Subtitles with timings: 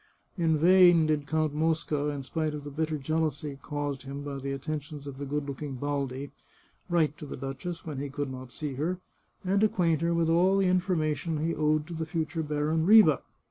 [0.35, 4.51] In vain did Count Mosca, in spite of the bitter jealousy caused him by the
[4.51, 6.31] attentions of the good looking Baldi,
[6.89, 8.97] write to the duchess when he could not see her,
[9.45, 13.21] and acquaint her with all the information he owed to the future Baron Riva.